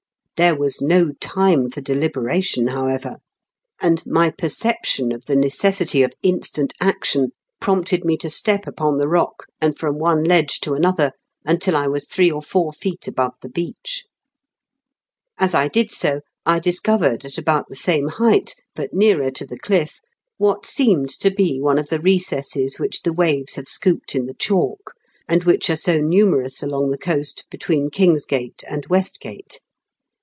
[0.37, 3.17] There was no time for deliberation, however,
[3.79, 9.07] and my perception of the necessity of instant action prompted me to step upon the
[9.07, 11.11] rock, and from one ledge to another,
[11.45, 14.05] until I was three or four feet above the beach.
[15.37, 19.59] As I did so, I discovered at about the same height, but nearer to the
[19.59, 19.99] cliff,
[20.37, 24.33] what seemed to be one of the recesses which the waves have scooped in the
[24.33, 24.95] chalk,
[25.29, 29.59] and which are so numerous along the coast between Kingsgate and Westgate.